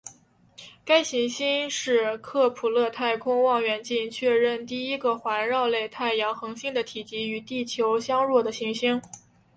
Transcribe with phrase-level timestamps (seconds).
[0.83, 8.99] 该行星是克卜勒太空望远镜确认第一个环绕类太阳恒星的体积与地球相若的行星。